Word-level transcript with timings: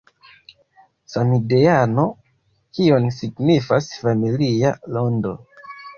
Samideano, 1.15 2.05
kion 2.79 3.07
signifas 3.19 3.91
familia 4.07 4.73
rondo 4.97 5.35